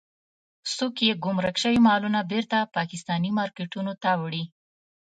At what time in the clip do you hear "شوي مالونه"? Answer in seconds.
1.63-2.19